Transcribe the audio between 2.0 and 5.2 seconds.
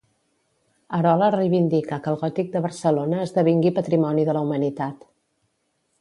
que el gòtic de Barcelona esdevingui patrimoni de la humanitat.